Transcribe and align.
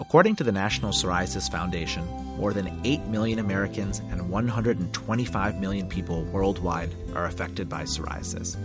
According 0.00 0.36
to 0.36 0.44
the 0.44 0.50
National 0.50 0.92
Psoriasis 0.92 1.52
Foundation, 1.52 2.06
more 2.38 2.54
than 2.54 2.80
8 2.84 3.04
million 3.08 3.38
Americans 3.38 3.98
and 4.10 4.30
125 4.30 5.60
million 5.60 5.86
people 5.88 6.24
worldwide 6.24 6.90
are 7.14 7.26
affected 7.26 7.68
by 7.68 7.82
psoriasis. 7.82 8.56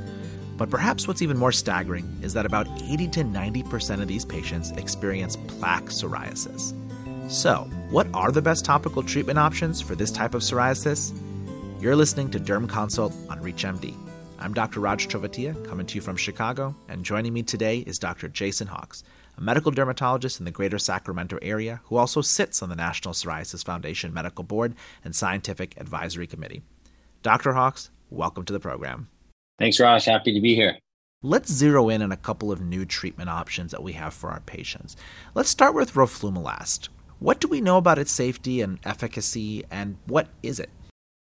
But 0.55 0.69
perhaps 0.69 1.09
what's 1.09 1.21
even 1.21 1.37
more 1.37 1.51
staggering 1.51 2.19
is 2.21 2.31
that 2.33 2.45
about 2.45 2.69
80 2.81 3.09
to 3.09 3.23
90% 3.25 4.01
of 4.01 4.07
these 4.07 4.23
patients 4.23 4.71
experience 4.71 5.35
plaque 5.35 5.87
psoriasis. 5.87 6.73
So, 7.29 7.69
what 7.89 8.07
are 8.13 8.31
the 8.31 8.41
best 8.41 8.63
topical 8.63 9.03
treatment 9.03 9.37
options 9.37 9.81
for 9.81 9.93
this 9.93 10.11
type 10.11 10.35
of 10.35 10.41
psoriasis? 10.41 11.13
You're 11.81 11.97
listening 11.97 12.31
to 12.31 12.39
Derm 12.39 12.69
Consult 12.69 13.13
on 13.29 13.41
ReachMD. 13.41 13.93
I'm 14.39 14.53
Dr. 14.53 14.79
Raj 14.79 15.09
Chovatiya, 15.09 15.67
coming 15.67 15.85
to 15.87 15.95
you 15.95 16.01
from 16.01 16.15
Chicago, 16.15 16.75
and 16.87 17.03
joining 17.03 17.33
me 17.33 17.43
today 17.43 17.79
is 17.79 17.99
Dr. 17.99 18.29
Jason 18.29 18.67
Hawkes, 18.67 19.03
a 19.37 19.41
medical 19.41 19.71
dermatologist 19.71 20.39
in 20.39 20.45
the 20.45 20.51
greater 20.51 20.77
Sacramento 20.77 21.37
area 21.41 21.81
who 21.85 21.97
also 21.97 22.21
sits 22.21 22.61
on 22.61 22.69
the 22.69 22.75
National 22.75 23.13
Psoriasis 23.13 23.63
Foundation 23.63 24.13
Medical 24.13 24.43
Board 24.43 24.75
and 25.03 25.15
Scientific 25.15 25.75
Advisory 25.77 26.27
Committee. 26.27 26.63
Dr. 27.21 27.53
Hawkes, 27.53 27.89
welcome 28.09 28.45
to 28.45 28.53
the 28.53 28.59
program. 28.59 29.09
Thanks, 29.59 29.79
Raj. 29.79 30.05
Happy 30.05 30.33
to 30.33 30.41
be 30.41 30.55
here. 30.55 30.77
Let's 31.21 31.51
zero 31.51 31.89
in 31.89 32.01
on 32.01 32.11
a 32.11 32.17
couple 32.17 32.51
of 32.51 32.61
new 32.61 32.85
treatment 32.85 33.29
options 33.29 33.71
that 33.71 33.81
we 33.81 33.93
have 33.93 34.13
for 34.13 34.29
our 34.29 34.41
patients. 34.41 34.95
Let's 35.33 35.49
start 35.49 35.73
with 35.73 35.93
roflumilast. 35.93 36.89
What 37.19 37.39
do 37.39 37.47
we 37.47 37.61
know 37.61 37.77
about 37.77 37.97
its 37.97 38.11
safety 38.11 38.61
and 38.61 38.77
efficacy, 38.83 39.63
and 39.71 39.97
what 40.05 40.27
is 40.43 40.59
it? 40.59 40.69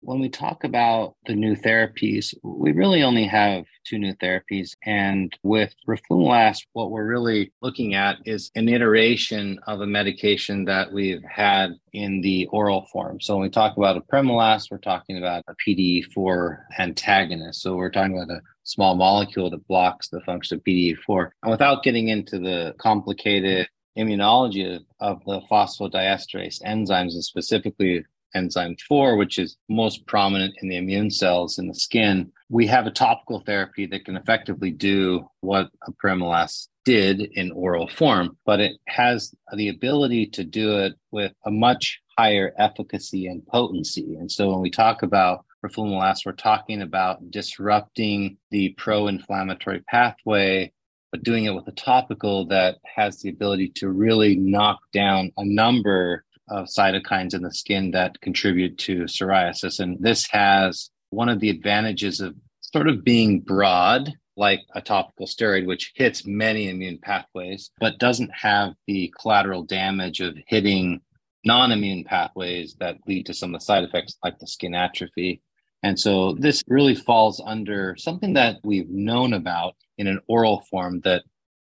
When 0.05 0.19
we 0.19 0.29
talk 0.29 0.63
about 0.63 1.15
the 1.25 1.33
new 1.33 1.55
therapies, 1.55 2.31
we 2.43 2.73
really 2.73 3.01
only 3.01 3.25
have 3.25 3.65
two 3.85 3.97
new 3.97 4.13
therapies. 4.13 4.75
And 4.85 5.35
with 5.41 5.73
roflumilast, 5.87 6.67
what 6.73 6.91
we're 6.91 7.07
really 7.07 7.51
looking 7.63 7.95
at 7.95 8.17
is 8.23 8.51
an 8.53 8.69
iteration 8.69 9.57
of 9.65 9.81
a 9.81 9.87
medication 9.87 10.65
that 10.65 10.93
we've 10.93 11.23
had 11.23 11.71
in 11.91 12.21
the 12.21 12.45
oral 12.51 12.85
form. 12.93 13.19
So 13.19 13.35
when 13.35 13.41
we 13.41 13.49
talk 13.49 13.77
about 13.77 13.97
a 13.97 14.01
apremilast, 14.01 14.69
we're 14.69 14.77
talking 14.77 15.17
about 15.17 15.43
a 15.47 15.55
PDE4 15.67 16.59
antagonist. 16.77 17.63
So 17.63 17.75
we're 17.75 17.89
talking 17.89 18.15
about 18.15 18.29
a 18.29 18.41
small 18.61 18.93
molecule 18.93 19.49
that 19.49 19.67
blocks 19.67 20.09
the 20.09 20.21
function 20.21 20.59
of 20.59 20.63
PDE4. 20.65 21.31
And 21.41 21.49
without 21.49 21.81
getting 21.81 22.09
into 22.09 22.37
the 22.37 22.75
complicated 22.77 23.67
immunology 23.97 24.75
of, 24.75 24.83
of 24.99 25.25
the 25.25 25.41
phosphodiesterase 25.49 26.61
enzymes 26.61 27.13
and 27.13 27.23
specifically 27.23 28.05
enzyme 28.35 28.75
4, 28.87 29.15
which 29.15 29.39
is 29.39 29.57
most 29.69 30.05
prominent 30.05 30.53
in 30.61 30.69
the 30.69 30.77
immune 30.77 31.09
cells 31.09 31.57
in 31.57 31.67
the 31.67 31.73
skin, 31.73 32.31
we 32.49 32.67
have 32.67 32.85
a 32.85 32.91
topical 32.91 33.39
therapy 33.39 33.85
that 33.87 34.05
can 34.05 34.17
effectively 34.17 34.71
do 34.71 35.27
what 35.41 35.69
apremilast 35.89 36.67
did 36.83 37.21
in 37.33 37.51
oral 37.51 37.87
form, 37.87 38.37
but 38.45 38.59
it 38.59 38.77
has 38.87 39.33
the 39.55 39.69
ability 39.69 40.27
to 40.27 40.43
do 40.43 40.77
it 40.77 40.93
with 41.11 41.33
a 41.45 41.51
much 41.51 41.99
higher 42.17 42.53
efficacy 42.59 43.25
and 43.25 43.45
potency. 43.47 44.15
And 44.19 44.31
so 44.31 44.51
when 44.51 44.61
we 44.61 44.69
talk 44.69 45.01
about 45.01 45.45
roflumilast, 45.65 46.25
we're 46.25 46.33
talking 46.33 46.83
about 46.83 47.31
disrupting 47.31 48.37
the 48.51 48.69
pro-inflammatory 48.77 49.81
pathway 49.89 50.71
but 51.15 51.23
doing 51.23 51.45
it 51.45 51.55
with 51.55 51.65
a 51.69 51.71
topical 51.71 52.45
that 52.45 52.75
has 52.83 53.21
the 53.21 53.29
ability 53.29 53.69
to 53.69 53.87
really 53.87 54.35
knock 54.35 54.79
down 54.91 55.31
a 55.37 55.45
number 55.45 56.24
of 56.47 56.67
cytokines 56.67 57.33
in 57.33 57.41
the 57.41 57.53
skin 57.53 57.91
that 57.91 58.19
contribute 58.21 58.77
to 58.79 59.03
psoriasis. 59.03 59.79
And 59.79 59.97
this 59.99 60.27
has 60.31 60.89
one 61.09 61.29
of 61.29 61.39
the 61.39 61.49
advantages 61.49 62.21
of 62.21 62.35
sort 62.61 62.87
of 62.87 63.03
being 63.03 63.39
broad, 63.39 64.11
like 64.37 64.61
a 64.73 64.81
topical 64.81 65.27
steroid, 65.27 65.65
which 65.65 65.93
hits 65.95 66.25
many 66.25 66.69
immune 66.69 66.99
pathways, 67.01 67.71
but 67.79 67.99
doesn't 67.99 68.31
have 68.33 68.73
the 68.87 69.13
collateral 69.19 69.63
damage 69.63 70.19
of 70.19 70.37
hitting 70.47 71.01
non 71.45 71.71
immune 71.71 72.03
pathways 72.03 72.75
that 72.79 72.97
lead 73.07 73.25
to 73.27 73.33
some 73.33 73.53
of 73.53 73.61
the 73.61 73.65
side 73.65 73.83
effects, 73.83 74.17
like 74.23 74.37
the 74.39 74.47
skin 74.47 74.73
atrophy. 74.75 75.41
And 75.83 75.99
so 75.99 76.33
this 76.33 76.63
really 76.67 76.95
falls 76.95 77.41
under 77.45 77.95
something 77.97 78.33
that 78.33 78.57
we've 78.63 78.89
known 78.89 79.33
about 79.33 79.75
in 79.97 80.07
an 80.07 80.19
oral 80.27 80.61
form 80.71 81.01
that 81.01 81.23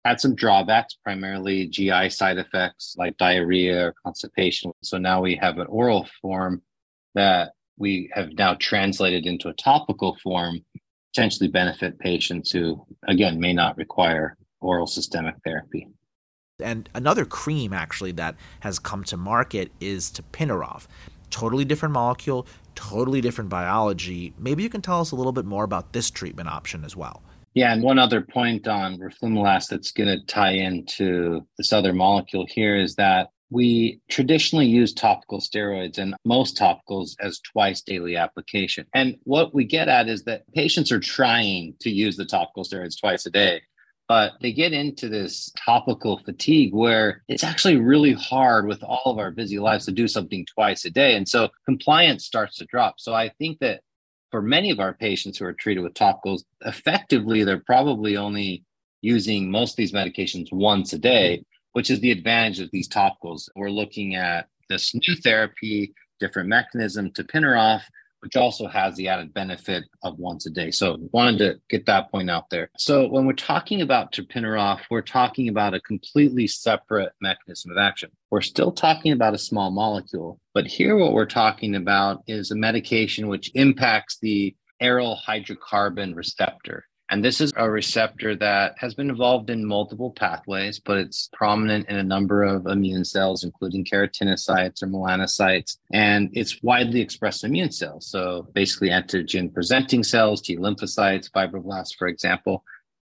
had 0.04 0.20
some 0.20 0.34
drawbacks, 0.34 0.96
primarily 1.02 1.68
GI 1.68 2.10
side 2.10 2.38
effects 2.38 2.94
like 2.98 3.16
diarrhea 3.18 3.86
or 3.86 3.94
constipation. 4.04 4.72
So 4.82 4.98
now 4.98 5.20
we 5.20 5.36
have 5.36 5.58
an 5.58 5.66
oral 5.68 6.08
form 6.20 6.62
that 7.14 7.52
we 7.78 8.10
have 8.12 8.32
now 8.32 8.54
translated 8.54 9.26
into 9.26 9.48
a 9.48 9.54
topical 9.54 10.16
form, 10.22 10.60
potentially 11.14 11.48
benefit 11.48 11.98
patients 11.98 12.50
who, 12.50 12.84
again, 13.06 13.38
may 13.38 13.52
not 13.52 13.76
require 13.76 14.36
oral 14.60 14.86
systemic 14.86 15.34
therapy. 15.44 15.88
And 16.60 16.88
another 16.94 17.24
cream 17.24 17.72
actually 17.72 18.12
that 18.12 18.36
has 18.60 18.78
come 18.78 19.04
to 19.04 19.16
market 19.16 19.72
is 19.80 20.10
tapinarof. 20.10 20.86
Totally 21.30 21.64
different 21.64 21.92
molecule, 21.92 22.46
totally 22.74 23.20
different 23.20 23.50
biology. 23.50 24.34
Maybe 24.38 24.62
you 24.62 24.68
can 24.68 24.82
tell 24.82 25.00
us 25.00 25.12
a 25.12 25.16
little 25.16 25.32
bit 25.32 25.44
more 25.44 25.64
about 25.64 25.92
this 25.92 26.10
treatment 26.10 26.48
option 26.48 26.84
as 26.84 26.96
well. 26.96 27.22
Yeah, 27.54 27.72
and 27.72 27.82
one 27.82 27.98
other 27.98 28.22
point 28.22 28.66
on 28.66 28.98
roflumilast 28.98 29.68
that's 29.68 29.92
going 29.92 30.08
to 30.08 30.24
tie 30.26 30.52
into 30.52 31.46
this 31.58 31.72
other 31.72 31.92
molecule 31.92 32.46
here 32.48 32.76
is 32.76 32.94
that 32.94 33.28
we 33.50 34.00
traditionally 34.08 34.66
use 34.66 34.94
topical 34.94 35.38
steroids 35.38 35.98
and 35.98 36.14
most 36.24 36.56
topicals 36.56 37.14
as 37.20 37.40
twice 37.40 37.82
daily 37.82 38.16
application. 38.16 38.86
And 38.94 39.16
what 39.24 39.54
we 39.54 39.64
get 39.64 39.88
at 39.88 40.08
is 40.08 40.24
that 40.24 40.50
patients 40.54 40.90
are 40.90 41.00
trying 41.00 41.74
to 41.80 41.90
use 41.90 42.16
the 42.16 42.24
topical 42.24 42.64
steroids 42.64 42.98
twice 42.98 43.26
a 43.26 43.30
day, 43.30 43.60
but 44.08 44.32
they 44.40 44.52
get 44.52 44.72
into 44.72 45.10
this 45.10 45.52
topical 45.62 46.18
fatigue 46.24 46.72
where 46.72 47.22
it's 47.28 47.44
actually 47.44 47.76
really 47.76 48.14
hard 48.14 48.66
with 48.66 48.82
all 48.82 49.12
of 49.12 49.18
our 49.18 49.30
busy 49.30 49.58
lives 49.58 49.84
to 49.84 49.92
do 49.92 50.08
something 50.08 50.46
twice 50.46 50.86
a 50.86 50.90
day. 50.90 51.14
And 51.14 51.28
so 51.28 51.50
compliance 51.66 52.24
starts 52.24 52.56
to 52.56 52.64
drop. 52.64 52.94
So 52.98 53.12
I 53.12 53.28
think 53.38 53.58
that 53.58 53.82
for 54.32 54.42
many 54.42 54.70
of 54.70 54.80
our 54.80 54.94
patients 54.94 55.38
who 55.38 55.44
are 55.44 55.52
treated 55.52 55.82
with 55.82 55.94
topicals, 55.94 56.42
effectively, 56.64 57.44
they're 57.44 57.58
probably 57.58 58.16
only 58.16 58.64
using 59.02 59.50
most 59.50 59.72
of 59.72 59.76
these 59.76 59.92
medications 59.92 60.50
once 60.50 60.92
a 60.94 60.98
day, 60.98 61.36
mm-hmm. 61.36 61.42
which 61.72 61.90
is 61.90 62.00
the 62.00 62.10
advantage 62.10 62.58
of 62.58 62.70
these 62.72 62.88
topicals. 62.88 63.48
We're 63.54 63.70
looking 63.70 64.16
at 64.16 64.48
this 64.70 64.94
new 64.94 65.14
therapy, 65.22 65.92
different 66.18 66.48
mechanism 66.48 67.10
tapinarof, 67.10 67.82
which 68.22 68.36
also 68.36 68.68
has 68.68 68.94
the 68.96 69.08
added 69.08 69.34
benefit 69.34 69.84
of 70.04 70.18
once 70.18 70.46
a 70.46 70.50
day. 70.50 70.70
So 70.70 70.96
wanted 71.12 71.38
to 71.38 71.60
get 71.68 71.86
that 71.86 72.10
point 72.10 72.30
out 72.30 72.48
there. 72.50 72.70
So 72.78 73.08
when 73.08 73.26
we're 73.26 73.32
talking 73.32 73.82
about 73.82 74.12
tapinarof, 74.12 74.80
we're 74.90 75.02
talking 75.02 75.48
about 75.48 75.74
a 75.74 75.80
completely 75.80 76.46
separate 76.46 77.12
mechanism 77.20 77.72
of 77.72 77.78
action. 77.78 78.10
We're 78.30 78.40
still 78.40 78.70
talking 78.70 79.12
about 79.12 79.34
a 79.34 79.38
small 79.38 79.70
molecule, 79.70 80.38
but 80.54 80.66
here 80.66 80.96
what 80.96 81.12
we're 81.12 81.26
talking 81.26 81.74
about 81.74 82.22
is 82.28 82.50
a 82.50 82.56
medication 82.56 83.26
which 83.26 83.50
impacts 83.54 84.18
the 84.18 84.54
aryl 84.80 85.16
hydrocarbon 85.20 86.14
receptor. 86.14 86.86
And 87.12 87.22
this 87.22 87.42
is 87.42 87.52
a 87.56 87.70
receptor 87.70 88.34
that 88.36 88.74
has 88.78 88.94
been 88.94 89.10
involved 89.10 89.50
in 89.50 89.66
multiple 89.66 90.12
pathways, 90.12 90.78
but 90.78 90.96
it's 90.96 91.28
prominent 91.34 91.86
in 91.90 91.96
a 91.96 92.02
number 92.02 92.42
of 92.42 92.66
immune 92.66 93.04
cells, 93.04 93.44
including 93.44 93.84
keratinocytes 93.84 94.82
or 94.82 94.86
melanocytes. 94.86 95.76
And 95.92 96.30
it's 96.32 96.62
widely 96.62 97.02
expressed 97.02 97.44
in 97.44 97.50
immune 97.50 97.70
cells. 97.70 98.06
So 98.06 98.48
basically, 98.54 98.88
antigen 98.88 99.52
presenting 99.52 100.02
cells, 100.02 100.40
T 100.40 100.56
lymphocytes, 100.56 101.30
fibroblasts, 101.30 101.94
for 101.98 102.08
example. 102.08 102.64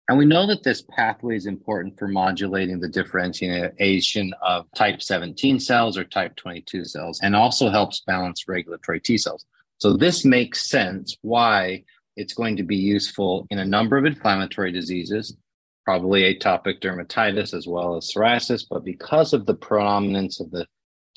And 0.08 0.20
we 0.20 0.26
know 0.26 0.46
that 0.46 0.62
this 0.62 0.84
pathway 0.84 1.36
is 1.36 1.48
important 1.48 1.98
for 1.98 2.08
modulating 2.08 2.80
the 2.80 2.90
differentiation 2.90 4.36
of 4.44 4.68
type 4.76 5.02
17 5.02 5.60
cells 5.60 5.98
or 5.98 6.04
type 6.04 6.36
22 6.36 6.86
cells, 6.86 7.20
and 7.24 7.36
also 7.36 7.72
helps 7.72 8.02
balance 8.02 8.48
regulatory 8.48 9.00
T 9.00 9.18
cells. 9.18 9.48
So 9.80 9.98
this 9.98 10.24
makes 10.24 10.70
sense 10.70 11.18
why 11.24 11.86
it's 12.16 12.34
going 12.34 12.58
to 12.58 12.64
be 12.64 12.76
useful 12.76 13.48
in 13.50 13.60
a 13.60 13.66
number 13.66 13.98
of 13.98 14.06
inflammatory 14.06 14.72
diseases, 14.72 15.36
probably 15.84 16.22
atopic 16.34 16.82
dermatitis 16.82 17.54
as 17.54 17.68
well 17.68 17.96
as 17.96 18.12
psoriasis. 18.12 18.66
But 18.70 18.84
because 18.84 19.34
of 19.34 19.46
the 19.46 19.56
prominence 19.56 20.40
of 20.40 20.52
the 20.52 20.66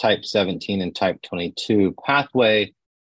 type 0.00 0.25
17 0.25 0.83
and 0.83 0.95
type 0.95 1.21
22 1.23 1.95
pathway, 2.05 2.73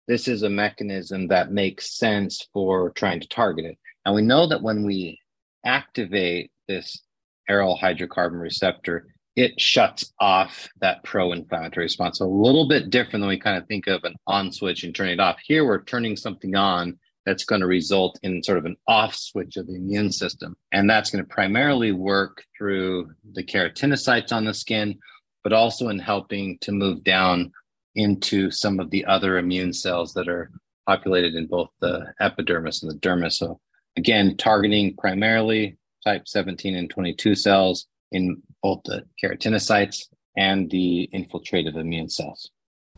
this 0.08 0.28
is 0.28 0.42
a 0.42 0.50
mechanism 0.50 1.28
that 1.28 1.52
makes 1.52 1.96
sense 1.96 2.48
for 2.52 2.90
trying 2.90 3.20
to 3.20 3.28
target 3.28 3.64
it. 3.64 3.78
And 4.04 4.14
we 4.14 4.22
know 4.22 4.46
that 4.48 4.62
when 4.62 4.84
we 4.84 5.20
activate 5.64 6.50
this 6.68 7.02
aryl 7.48 7.80
hydrocarbon 7.80 8.40
receptor, 8.40 9.06
it 9.36 9.58
shuts 9.60 10.12
off 10.20 10.68
that 10.80 11.02
pro 11.04 11.32
inflammatory 11.32 11.84
response. 11.84 12.20
A 12.20 12.26
little 12.26 12.68
bit 12.68 12.90
different 12.90 13.22
than 13.22 13.28
we 13.28 13.38
kind 13.38 13.56
of 13.56 13.66
think 13.66 13.86
of 13.86 14.04
an 14.04 14.14
on 14.26 14.52
switch 14.52 14.84
and 14.84 14.94
turning 14.94 15.14
it 15.14 15.20
off. 15.20 15.38
Here, 15.44 15.64
we're 15.64 15.84
turning 15.84 16.16
something 16.16 16.54
on 16.54 16.98
that's 17.24 17.44
going 17.44 17.60
to 17.60 17.66
result 17.66 18.18
in 18.22 18.42
sort 18.42 18.58
of 18.58 18.64
an 18.64 18.76
off 18.88 19.14
switch 19.14 19.56
of 19.56 19.66
the 19.66 19.76
immune 19.76 20.10
system. 20.12 20.56
And 20.72 20.88
that's 20.88 21.10
going 21.10 21.24
to 21.24 21.28
primarily 21.28 21.92
work 21.92 22.44
through 22.56 23.10
the 23.32 23.44
keratinocytes 23.44 24.32
on 24.32 24.44
the 24.44 24.54
skin, 24.54 24.98
but 25.44 25.52
also 25.52 25.88
in 25.88 25.98
helping 25.98 26.58
to 26.62 26.72
move 26.72 27.04
down 27.04 27.52
into 27.94 28.50
some 28.50 28.80
of 28.80 28.90
the 28.90 29.04
other 29.04 29.38
immune 29.38 29.72
cells 29.72 30.14
that 30.14 30.28
are 30.28 30.50
populated 30.86 31.34
in 31.34 31.46
both 31.46 31.68
the 31.80 32.12
epidermis 32.20 32.82
and 32.82 32.90
the 32.90 32.98
dermis. 32.98 33.34
So, 33.34 33.60
again, 33.96 34.36
targeting 34.36 34.96
primarily 34.96 35.76
type 36.04 36.26
17 36.26 36.74
and 36.74 36.90
22 36.90 37.34
cells 37.34 37.86
in 38.10 38.42
both 38.62 38.80
the 38.84 39.04
keratinocytes 39.22 40.04
and 40.36 40.70
the 40.70 41.08
infiltrative 41.14 41.76
immune 41.76 42.08
cells. 42.08 42.50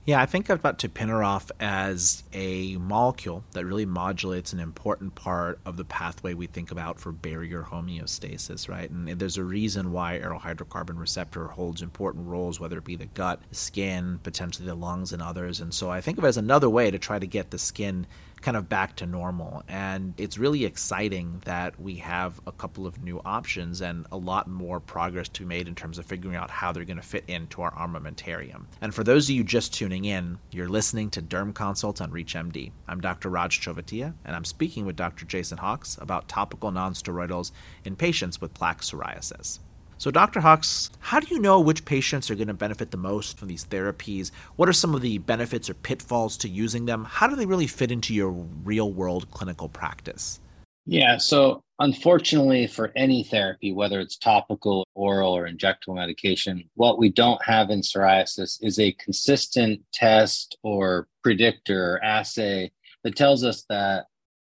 Yeah, 0.06 0.20
I 0.20 0.26
think 0.26 0.50
about 0.50 0.78
tapinarof 0.78 1.50
as 1.58 2.24
a 2.34 2.76
molecule 2.76 3.42
that 3.52 3.64
really 3.64 3.86
modulates 3.86 4.52
an 4.52 4.60
important 4.60 5.14
part 5.14 5.58
of 5.64 5.78
the 5.78 5.84
pathway 5.84 6.34
we 6.34 6.46
think 6.46 6.70
about 6.70 7.00
for 7.00 7.10
barrier 7.10 7.62
homeostasis, 7.62 8.68
right? 8.68 8.90
And 8.90 9.08
there's 9.08 9.38
a 9.38 9.44
reason 9.44 9.92
why 9.92 10.18
aryl 10.18 10.42
hydrocarbon 10.42 10.98
receptor 10.98 11.46
holds 11.46 11.80
important 11.80 12.26
roles, 12.26 12.60
whether 12.60 12.76
it 12.76 12.84
be 12.84 12.96
the 12.96 13.06
gut, 13.06 13.40
the 13.48 13.54
skin, 13.54 14.20
potentially 14.22 14.66
the 14.66 14.74
lungs, 14.74 15.10
and 15.14 15.22
others. 15.22 15.58
And 15.60 15.72
so 15.72 15.90
I 15.90 16.02
think 16.02 16.18
of 16.18 16.24
it 16.24 16.28
as 16.28 16.36
another 16.36 16.68
way 16.68 16.90
to 16.90 16.98
try 16.98 17.18
to 17.18 17.26
get 17.26 17.50
the 17.50 17.58
skin 17.58 18.06
kind 18.44 18.58
of 18.58 18.68
back 18.68 18.94
to 18.96 19.06
normal. 19.06 19.62
And 19.68 20.12
it's 20.18 20.36
really 20.36 20.66
exciting 20.66 21.40
that 21.46 21.80
we 21.80 21.96
have 21.96 22.38
a 22.46 22.52
couple 22.52 22.86
of 22.86 23.02
new 23.02 23.20
options 23.24 23.80
and 23.80 24.06
a 24.12 24.18
lot 24.18 24.48
more 24.48 24.80
progress 24.80 25.30
to 25.30 25.40
be 25.40 25.46
made 25.46 25.66
in 25.66 25.74
terms 25.74 25.98
of 25.98 26.04
figuring 26.04 26.36
out 26.36 26.50
how 26.50 26.70
they're 26.70 26.84
going 26.84 26.98
to 26.98 27.02
fit 27.02 27.24
into 27.26 27.62
our 27.62 27.72
armamentarium. 27.72 28.66
And 28.82 28.94
for 28.94 29.02
those 29.02 29.30
of 29.30 29.34
you 29.34 29.44
just 29.44 29.72
tuning 29.72 30.04
in, 30.04 30.38
you're 30.50 30.68
listening 30.68 31.08
to 31.10 31.22
Derm 31.22 31.54
Consults 31.54 32.02
on 32.02 32.12
ReachMD. 32.12 32.70
I'm 32.86 33.00
Dr. 33.00 33.30
Raj 33.30 33.62
Chovatiya, 33.62 34.12
and 34.26 34.36
I'm 34.36 34.44
speaking 34.44 34.84
with 34.84 34.96
Dr. 34.96 35.24
Jason 35.24 35.56
Hawkes 35.56 35.96
about 35.98 36.28
topical 36.28 36.70
nonsteroidals 36.70 37.50
in 37.86 37.96
patients 37.96 38.42
with 38.42 38.52
plaque 38.52 38.82
psoriasis. 38.82 39.60
So, 39.96 40.10
Dr. 40.10 40.40
Hawkes, 40.40 40.90
how 40.98 41.20
do 41.20 41.28
you 41.32 41.40
know 41.40 41.60
which 41.60 41.84
patients 41.84 42.30
are 42.30 42.34
going 42.34 42.48
to 42.48 42.54
benefit 42.54 42.90
the 42.90 42.96
most 42.96 43.38
from 43.38 43.48
these 43.48 43.64
therapies? 43.64 44.30
What 44.56 44.68
are 44.68 44.72
some 44.72 44.94
of 44.94 45.02
the 45.02 45.18
benefits 45.18 45.70
or 45.70 45.74
pitfalls 45.74 46.36
to 46.38 46.48
using 46.48 46.86
them? 46.86 47.04
How 47.04 47.26
do 47.26 47.36
they 47.36 47.46
really 47.46 47.66
fit 47.66 47.92
into 47.92 48.12
your 48.12 48.30
real 48.30 48.92
world 48.92 49.30
clinical 49.30 49.68
practice? 49.68 50.40
Yeah, 50.86 51.16
so 51.16 51.62
unfortunately, 51.78 52.66
for 52.66 52.92
any 52.94 53.24
therapy, 53.24 53.72
whether 53.72 54.00
it's 54.00 54.18
topical, 54.18 54.86
oral, 54.94 55.34
or 55.34 55.48
injectable 55.48 55.94
medication, 55.94 56.68
what 56.74 56.98
we 56.98 57.08
don't 57.08 57.42
have 57.42 57.70
in 57.70 57.80
psoriasis 57.80 58.58
is 58.60 58.78
a 58.78 58.92
consistent 58.92 59.80
test 59.92 60.58
or 60.62 61.08
predictor 61.22 61.94
or 61.94 62.04
assay 62.04 62.70
that 63.02 63.16
tells 63.16 63.44
us 63.44 63.64
that 63.70 64.06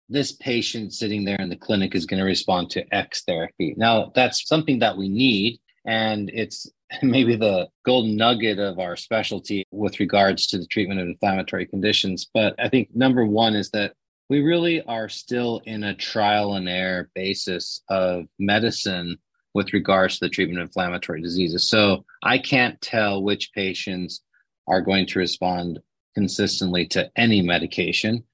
this 0.08 0.32
patient 0.32 0.92
sitting 0.92 1.24
there 1.24 1.40
in 1.40 1.48
the 1.48 1.56
clinic 1.56 1.94
is 1.94 2.06
going 2.06 2.20
to 2.20 2.26
respond 2.26 2.70
to 2.70 2.94
X 2.94 3.22
therapy. 3.24 3.74
Now, 3.76 4.12
that's 4.14 4.46
something 4.46 4.78
that 4.80 4.96
we 4.96 5.08
need, 5.08 5.58
and 5.84 6.30
it's 6.32 6.70
maybe 7.02 7.36
the 7.36 7.68
golden 7.84 8.16
nugget 8.16 8.58
of 8.58 8.78
our 8.78 8.96
specialty 8.96 9.64
with 9.70 9.98
regards 10.00 10.46
to 10.48 10.58
the 10.58 10.66
treatment 10.66 11.00
of 11.00 11.08
inflammatory 11.08 11.66
conditions. 11.66 12.28
But 12.32 12.54
I 12.58 12.68
think 12.68 12.94
number 12.94 13.26
one 13.26 13.54
is 13.54 13.70
that 13.70 13.94
we 14.28 14.42
really 14.42 14.82
are 14.82 15.08
still 15.08 15.60
in 15.66 15.84
a 15.84 15.94
trial 15.94 16.54
and 16.54 16.68
error 16.68 17.10
basis 17.14 17.82
of 17.88 18.24
medicine 18.38 19.18
with 19.54 19.72
regards 19.72 20.18
to 20.18 20.26
the 20.26 20.30
treatment 20.30 20.60
of 20.60 20.66
inflammatory 20.66 21.22
diseases. 21.22 21.68
So 21.68 22.04
I 22.22 22.38
can't 22.38 22.80
tell 22.80 23.22
which 23.22 23.52
patients 23.52 24.22
are 24.68 24.82
going 24.82 25.06
to 25.06 25.18
respond 25.18 25.80
consistently 26.14 26.86
to 26.88 27.10
any 27.16 27.40
medication 27.40 28.24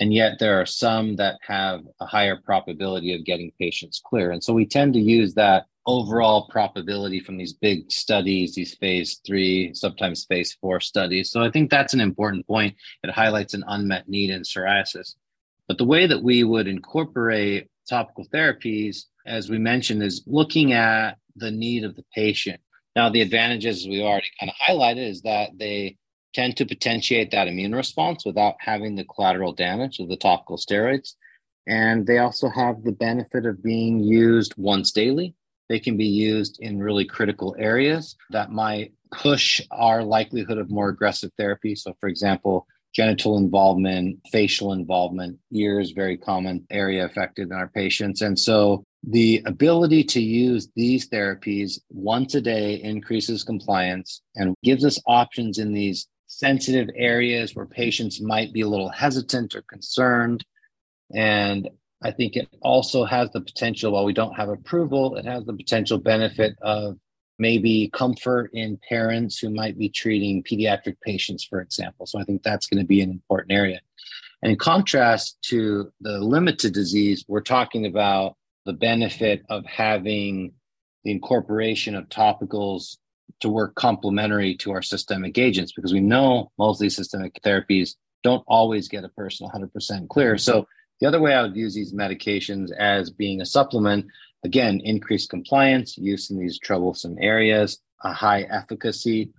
and 0.00 0.14
yet 0.14 0.38
there 0.38 0.60
are 0.60 0.66
some 0.66 1.14
that 1.16 1.38
have 1.46 1.82
a 2.00 2.06
higher 2.06 2.36
probability 2.36 3.14
of 3.14 3.24
getting 3.24 3.52
patients 3.60 4.00
clear. 4.04 4.32
And 4.32 4.42
so 4.42 4.54
we 4.54 4.64
tend 4.64 4.94
to 4.94 5.00
use 5.00 5.34
that 5.34 5.66
overall 5.86 6.48
probability 6.48 7.20
from 7.20 7.36
these 7.36 7.52
big 7.52 7.90
studies, 7.92 8.54
these 8.54 8.74
phase 8.76 9.20
three, 9.26 9.74
sometimes 9.74 10.24
phase 10.24 10.56
four 10.60 10.80
studies. 10.80 11.30
So 11.30 11.42
I 11.42 11.50
think 11.50 11.70
that's 11.70 11.94
an 11.94 12.00
important 12.00 12.46
point. 12.46 12.74
It 13.02 13.10
highlights 13.10 13.52
an 13.54 13.64
unmet 13.66 14.08
need 14.08 14.30
in 14.30 14.42
psoriasis. 14.42 15.14
But 15.68 15.78
the 15.78 15.84
way 15.84 16.06
that 16.06 16.22
we 16.22 16.44
would 16.44 16.66
incorporate 16.66 17.68
topical 17.88 18.26
therapies, 18.32 19.04
as 19.26 19.50
we 19.50 19.58
mentioned, 19.58 20.02
is 20.02 20.22
looking 20.26 20.72
at 20.72 21.18
the 21.36 21.50
need 21.50 21.84
of 21.84 21.94
the 21.94 22.04
patient. 22.14 22.60
Now, 22.96 23.08
the 23.10 23.20
advantages 23.20 23.86
we 23.86 24.02
already 24.02 24.30
kind 24.38 24.50
of 24.50 24.56
highlighted 24.56 25.08
is 25.08 25.22
that 25.22 25.50
they 25.56 25.96
tend 26.32 26.56
to 26.56 26.66
potentiate 26.66 27.30
that 27.30 27.48
immune 27.48 27.74
response 27.74 28.24
without 28.24 28.54
having 28.58 28.94
the 28.94 29.04
collateral 29.04 29.52
damage 29.52 29.98
of 29.98 30.08
the 30.08 30.16
topical 30.16 30.56
steroids. 30.56 31.14
And 31.66 32.06
they 32.06 32.18
also 32.18 32.48
have 32.48 32.82
the 32.82 32.92
benefit 32.92 33.46
of 33.46 33.62
being 33.62 34.00
used 34.00 34.54
once 34.56 34.92
daily. 34.92 35.34
They 35.68 35.78
can 35.78 35.96
be 35.96 36.06
used 36.06 36.58
in 36.60 36.82
really 36.82 37.04
critical 37.04 37.54
areas 37.58 38.16
that 38.30 38.50
might 38.50 38.92
push 39.12 39.60
our 39.70 40.02
likelihood 40.02 40.58
of 40.58 40.70
more 40.70 40.88
aggressive 40.88 41.30
therapy. 41.36 41.74
So, 41.74 41.94
for 42.00 42.08
example, 42.08 42.66
genital 42.92 43.38
involvement, 43.38 44.18
facial 44.32 44.72
involvement, 44.72 45.38
ears, 45.52 45.92
very 45.92 46.16
common 46.16 46.66
area 46.70 47.04
affected 47.04 47.48
in 47.48 47.52
our 47.52 47.68
patients. 47.68 48.20
And 48.20 48.38
so 48.38 48.82
the 49.04 49.42
ability 49.46 50.04
to 50.04 50.20
use 50.20 50.68
these 50.76 51.08
therapies 51.08 51.80
once 51.88 52.34
a 52.34 52.40
day 52.40 52.74
increases 52.82 53.44
compliance 53.44 54.22
and 54.34 54.54
gives 54.62 54.84
us 54.84 55.00
options 55.06 55.58
in 55.58 55.72
these 55.72 56.08
sensitive 56.30 56.88
areas 56.94 57.56
where 57.56 57.66
patients 57.66 58.20
might 58.20 58.52
be 58.52 58.60
a 58.60 58.68
little 58.68 58.88
hesitant 58.88 59.56
or 59.56 59.62
concerned. 59.62 60.44
And 61.12 61.68
I 62.02 62.12
think 62.12 62.36
it 62.36 62.48
also 62.62 63.04
has 63.04 63.30
the 63.32 63.40
potential, 63.40 63.92
while 63.92 64.04
we 64.04 64.12
don't 64.12 64.34
have 64.34 64.48
approval, 64.48 65.16
it 65.16 65.26
has 65.26 65.44
the 65.44 65.52
potential 65.52 65.98
benefit 65.98 66.56
of 66.62 66.96
maybe 67.40 67.90
comfort 67.92 68.50
in 68.52 68.78
parents 68.88 69.38
who 69.38 69.50
might 69.50 69.76
be 69.76 69.88
treating 69.88 70.44
pediatric 70.44 70.96
patients, 71.02 71.42
for 71.42 71.60
example. 71.60 72.06
So 72.06 72.20
I 72.20 72.24
think 72.24 72.42
that's 72.42 72.68
going 72.68 72.80
to 72.80 72.86
be 72.86 73.00
an 73.00 73.10
important 73.10 73.52
area. 73.52 73.80
And 74.42 74.52
in 74.52 74.58
contrast 74.58 75.36
to 75.48 75.92
the 76.00 76.20
limited 76.20 76.72
disease, 76.72 77.24
we're 77.26 77.40
talking 77.40 77.86
about 77.86 78.36
the 78.66 78.72
benefit 78.72 79.42
of 79.50 79.66
having 79.66 80.52
the 81.02 81.10
incorporation 81.10 81.96
of 81.96 82.08
topicals 82.08 82.98
to 83.40 83.48
work 83.48 83.74
complementary 83.74 84.56
to 84.56 84.72
our 84.72 84.82
systemic 84.82 85.38
agents 85.38 85.72
because 85.72 85.92
we 85.92 86.00
know 86.00 86.50
most 86.58 86.76
of 86.76 86.82
these 86.82 86.96
systemic 86.96 87.40
therapies 87.42 87.94
don't 88.22 88.44
always 88.46 88.88
get 88.88 89.04
a 89.04 89.08
person 89.10 89.48
100% 89.48 90.08
clear. 90.08 90.36
So 90.36 90.66
the 91.00 91.06
other 91.06 91.20
way 91.20 91.34
I 91.34 91.42
would 91.42 91.56
use 91.56 91.74
these 91.74 91.92
medications 91.92 92.70
as 92.72 93.10
being 93.10 93.40
a 93.40 93.46
supplement, 93.46 94.06
again, 94.44 94.80
increased 94.84 95.30
compliance, 95.30 95.96
use 95.96 96.30
in 96.30 96.38
these 96.38 96.58
troublesome 96.58 97.16
areas, 97.20 97.80
a 98.02 98.12
high 98.12 98.42
efficacy. 98.42 99.32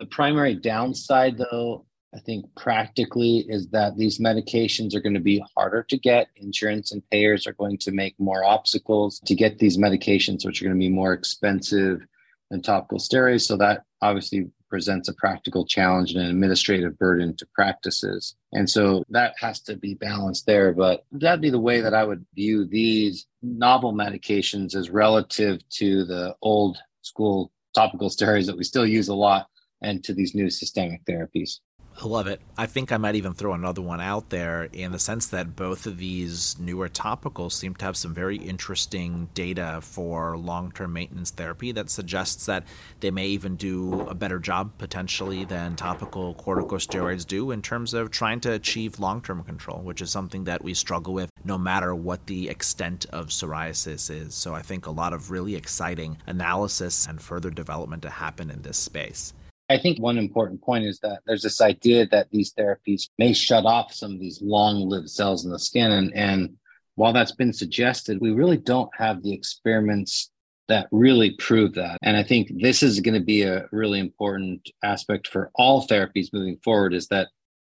The 0.00 0.06
primary 0.06 0.54
downside, 0.54 1.38
though, 1.38 1.86
I 2.14 2.18
think 2.20 2.44
practically 2.56 3.44
is 3.48 3.68
that 3.68 3.96
these 3.96 4.18
medications 4.18 4.94
are 4.94 5.00
going 5.00 5.14
to 5.14 5.20
be 5.20 5.42
harder 5.56 5.82
to 5.84 5.96
get. 5.96 6.28
Insurance 6.36 6.92
and 6.92 7.02
payers 7.10 7.46
are 7.46 7.54
going 7.54 7.78
to 7.78 7.92
make 7.92 8.18
more 8.18 8.44
obstacles 8.44 9.20
to 9.26 9.34
get 9.34 9.58
these 9.58 9.78
medications, 9.78 10.44
which 10.44 10.60
are 10.60 10.66
going 10.66 10.76
to 10.76 10.80
be 10.80 10.90
more 10.90 11.14
expensive 11.14 12.06
and 12.52 12.64
topical 12.64 12.98
steroids. 12.98 13.42
So 13.42 13.56
that 13.56 13.82
obviously 14.00 14.48
presents 14.68 15.08
a 15.08 15.14
practical 15.14 15.66
challenge 15.66 16.12
and 16.12 16.22
an 16.22 16.30
administrative 16.30 16.98
burden 16.98 17.36
to 17.36 17.46
practices. 17.54 18.36
And 18.52 18.68
so 18.68 19.04
that 19.10 19.34
has 19.38 19.60
to 19.62 19.76
be 19.76 19.94
balanced 19.94 20.46
there. 20.46 20.72
But 20.72 21.04
that'd 21.12 21.42
be 21.42 21.50
the 21.50 21.58
way 21.60 21.80
that 21.80 21.94
I 21.94 22.04
would 22.04 22.24
view 22.34 22.66
these 22.66 23.26
novel 23.42 23.92
medications 23.92 24.74
as 24.74 24.88
relative 24.88 25.60
to 25.70 26.04
the 26.04 26.34
old 26.40 26.78
school 27.02 27.52
topical 27.74 28.08
steroids 28.16 28.46
that 28.46 28.56
we 28.56 28.64
still 28.64 28.86
use 28.86 29.08
a 29.08 29.14
lot 29.14 29.48
and 29.82 30.02
to 30.04 30.14
these 30.14 30.34
new 30.34 30.48
systemic 30.48 31.04
therapies. 31.04 31.58
I 32.00 32.06
love 32.06 32.26
it. 32.26 32.40
I 32.56 32.66
think 32.66 32.90
I 32.90 32.96
might 32.96 33.14
even 33.14 33.34
throw 33.34 33.52
another 33.52 33.82
one 33.82 34.00
out 34.00 34.30
there 34.30 34.64
in 34.72 34.92
the 34.92 34.98
sense 34.98 35.26
that 35.28 35.54
both 35.54 35.86
of 35.86 35.98
these 35.98 36.58
newer 36.58 36.88
topicals 36.88 37.52
seem 37.52 37.74
to 37.76 37.84
have 37.84 37.96
some 37.96 38.14
very 38.14 38.36
interesting 38.36 39.28
data 39.34 39.78
for 39.82 40.36
long 40.36 40.72
term 40.72 40.94
maintenance 40.94 41.30
therapy 41.30 41.70
that 41.72 41.90
suggests 41.90 42.46
that 42.46 42.64
they 43.00 43.10
may 43.10 43.26
even 43.26 43.56
do 43.56 44.00
a 44.08 44.14
better 44.14 44.38
job 44.38 44.72
potentially 44.78 45.44
than 45.44 45.76
topical 45.76 46.34
corticosteroids 46.34 47.26
do 47.26 47.50
in 47.50 47.62
terms 47.62 47.94
of 47.94 48.10
trying 48.10 48.40
to 48.40 48.52
achieve 48.52 48.98
long 48.98 49.20
term 49.20 49.44
control, 49.44 49.80
which 49.82 50.00
is 50.00 50.10
something 50.10 50.44
that 50.44 50.64
we 50.64 50.74
struggle 50.74 51.14
with 51.14 51.30
no 51.44 51.58
matter 51.58 51.94
what 51.94 52.26
the 52.26 52.48
extent 52.48 53.06
of 53.12 53.28
psoriasis 53.28 54.10
is. 54.10 54.34
So 54.34 54.54
I 54.54 54.62
think 54.62 54.86
a 54.86 54.90
lot 54.90 55.12
of 55.12 55.30
really 55.30 55.54
exciting 55.54 56.18
analysis 56.26 57.06
and 57.06 57.20
further 57.20 57.50
development 57.50 58.02
to 58.02 58.10
happen 58.10 58.50
in 58.50 58.62
this 58.62 58.78
space. 58.78 59.34
I 59.72 59.78
think 59.78 59.98
one 59.98 60.18
important 60.18 60.60
point 60.60 60.84
is 60.84 60.98
that 61.00 61.20
there's 61.26 61.42
this 61.42 61.62
idea 61.62 62.06
that 62.08 62.30
these 62.30 62.52
therapies 62.52 63.08
may 63.18 63.32
shut 63.32 63.64
off 63.64 63.94
some 63.94 64.12
of 64.12 64.20
these 64.20 64.42
long 64.42 64.86
lived 64.86 65.08
cells 65.08 65.46
in 65.46 65.50
the 65.50 65.58
skin. 65.58 65.90
And, 65.90 66.14
and 66.14 66.56
while 66.96 67.14
that's 67.14 67.32
been 67.32 67.54
suggested, 67.54 68.20
we 68.20 68.32
really 68.32 68.58
don't 68.58 68.90
have 68.94 69.22
the 69.22 69.32
experiments 69.32 70.30
that 70.68 70.88
really 70.92 71.30
prove 71.38 71.72
that. 71.74 71.96
And 72.02 72.18
I 72.18 72.22
think 72.22 72.52
this 72.60 72.82
is 72.82 73.00
going 73.00 73.18
to 73.18 73.24
be 73.24 73.42
a 73.42 73.66
really 73.72 73.98
important 73.98 74.68
aspect 74.84 75.26
for 75.26 75.50
all 75.54 75.86
therapies 75.86 76.34
moving 76.34 76.58
forward 76.62 76.92
is 76.92 77.08
that 77.08 77.28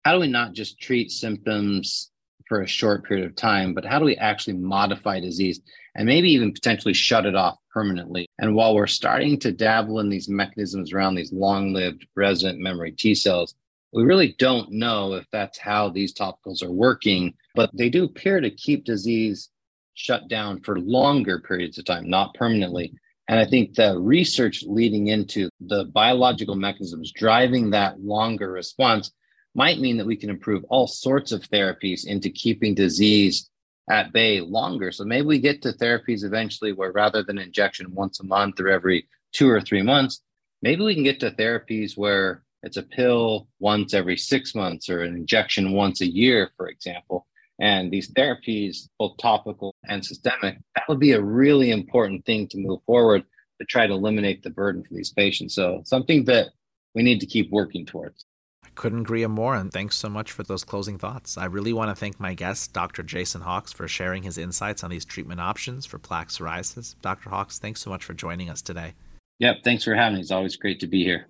how 0.04 0.14
do 0.14 0.20
we 0.20 0.28
not 0.28 0.52
just 0.52 0.80
treat 0.80 1.12
symptoms 1.12 2.12
for 2.48 2.62
a 2.62 2.68
short 2.68 3.06
period 3.06 3.26
of 3.26 3.36
time, 3.36 3.74
but 3.74 3.86
how 3.86 4.00
do 4.00 4.06
we 4.06 4.16
actually 4.18 4.58
modify 4.58 5.20
disease 5.20 5.62
and 5.96 6.06
maybe 6.06 6.32
even 6.32 6.54
potentially 6.54 6.94
shut 6.94 7.26
it 7.26 7.36
off 7.36 7.58
permanently? 7.74 8.28
And 8.40 8.56
while 8.56 8.76
we're 8.76 8.88
starting 8.88 9.40
to 9.40 9.52
dabble 9.52 10.00
in 10.00 10.10
these 10.10 10.30
mechanisms 10.30 10.94
around 10.94 11.16
these 11.16 11.34
long 11.34 11.74
lived 11.74 12.06
resident 12.16 12.60
memory 12.60 12.92
T 12.92 13.16
cells, 13.16 13.56
we 13.94 14.04
really 14.04 14.36
don't 14.40 14.72
know 14.72 15.14
if 15.14 15.26
that's 15.32 15.58
how 15.58 15.90
these 15.90 16.14
topicals 16.14 16.62
are 16.62 16.72
working, 16.72 17.34
but 17.56 17.70
they 17.74 17.90
do 17.90 18.04
appear 18.04 18.42
to 18.42 18.50
keep 18.52 18.84
disease 18.84 19.50
shut 19.94 20.28
down 20.28 20.62
for 20.62 20.80
longer 20.80 21.40
periods 21.40 21.78
of 21.78 21.86
time, 21.86 22.10
not 22.10 22.34
permanently. 22.34 22.94
And 23.28 23.40
I 23.40 23.46
think 23.46 23.74
the 23.74 23.98
research 23.98 24.64
leading 24.68 25.08
into 25.08 25.50
the 25.60 25.86
biological 25.86 26.56
mechanisms 26.56 27.12
driving 27.16 27.72
that 27.72 28.00
longer 28.02 28.52
response 28.52 29.12
might 29.56 29.80
mean 29.80 29.98
that 29.98 30.06
we 30.06 30.18
can 30.18 30.30
improve 30.30 30.66
all 30.70 30.86
sorts 30.86 31.32
of 31.32 31.42
therapies 31.50 32.06
into 32.06 32.30
keeping 32.30 32.76
disease 32.76 33.50
at 33.90 34.12
bay 34.12 34.42
longer. 34.42 34.92
So 34.92 35.06
maybe 35.06 35.28
we 35.28 35.40
get 35.40 35.62
to 35.62 35.72
therapies 35.74 36.24
eventually 36.24 36.74
where 36.74 36.92
rather 36.92 37.24
than 37.24 37.38
injection 37.38 37.94
once 37.94 38.20
a 38.20 38.26
month 38.26 38.60
or 38.60 38.70
every 38.70 39.08
two 39.32 39.50
or 39.50 39.62
three 39.62 39.82
months, 39.82 40.22
maybe 40.62 40.84
we 40.84 40.94
can 40.94 41.04
get 41.04 41.20
to 41.22 41.32
therapies 41.32 41.98
where 41.98 42.44
it's 42.64 42.78
a 42.78 42.84
pill 42.84 43.48
once 43.60 43.94
every 43.94 44.18
six 44.18 44.56
months 44.56 44.90
or 44.90 45.02
an 45.02 45.16
injection 45.16 45.72
once 45.74 46.02
a 46.02 46.08
year, 46.08 46.52
for 46.58 46.68
example. 46.68 47.28
And 47.60 47.92
these 47.92 48.12
therapies, 48.12 48.90
both 49.00 49.18
topical 49.18 49.76
and 49.88 50.04
systemic, 50.04 50.58
that 50.76 50.84
would 50.90 51.00
be 51.00 51.14
a 51.14 51.22
really 51.22 51.72
important 51.72 52.26
thing 52.26 52.48
to 52.50 52.58
move 52.58 52.82
forward 52.86 53.24
to 53.60 53.66
try 53.66 53.88
to 53.88 53.94
eliminate 53.94 54.44
the 54.44 54.50
burden 54.50 54.84
for 54.84 54.94
these 54.94 55.14
patients. 55.14 55.56
So, 55.56 55.82
something 55.86 56.26
that 56.26 56.48
we 56.94 57.04
need 57.04 57.22
to 57.22 57.26
keep 57.26 57.52
working 57.52 57.86
towards. 57.86 58.26
Couldn't 58.76 59.02
agree 59.02 59.26
more, 59.26 59.56
and 59.56 59.72
thanks 59.72 59.96
so 59.96 60.10
much 60.10 60.32
for 60.32 60.44
those 60.44 60.66
closing 60.66 60.98
thoughts. 60.98 61.38
I 61.38 61.46
really 61.46 61.72
want 61.72 61.90
to 61.90 61.96
thank 61.96 62.20
my 62.20 62.34
guest, 62.34 62.74
Dr. 62.74 63.04
Jason 63.04 63.42
Hawkes, 63.42 63.72
for 63.72 63.88
sharing 63.88 64.24
his 64.24 64.38
insights 64.38 64.84
on 64.84 64.90
these 64.90 65.06
treatment 65.06 65.40
options 65.40 65.86
for 65.86 65.98
plaque 65.98 66.28
psoriasis. 66.28 66.96
Dr. 67.02 67.30
Hawkes, 67.30 67.58
thanks 67.58 67.82
so 67.82 67.90
much 67.90 68.04
for 68.04 68.14
joining 68.14 68.50
us 68.50 68.62
today. 68.62 68.94
Yep, 69.40 69.64
thanks 69.64 69.84
for 69.86 69.96
having 69.96 70.16
me. 70.16 70.22
It's 70.22 70.32
always 70.32 70.58
great 70.58 70.82
to 70.82 70.88
be 70.88 71.04
here. 71.04 71.28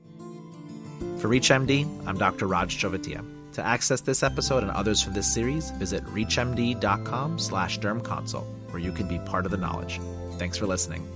For 1.17 1.29
ReachMD, 1.29 2.07
I'm 2.07 2.17
Dr. 2.17 2.47
Raj 2.47 2.77
Chovatiya. 2.77 3.23
To 3.53 3.65
access 3.65 4.01
this 4.01 4.21
episode 4.23 4.63
and 4.63 4.71
others 4.71 5.01
from 5.01 5.13
this 5.13 5.31
series, 5.31 5.69
visit 5.71 6.03
reachmd.com 6.05 7.39
slash 7.39 7.79
dermconsult, 7.79 8.45
where 8.71 8.81
you 8.81 8.91
can 8.91 9.07
be 9.07 9.19
part 9.19 9.45
of 9.45 9.51
the 9.51 9.57
knowledge. 9.57 10.01
Thanks 10.37 10.57
for 10.57 10.65
listening. 10.65 11.07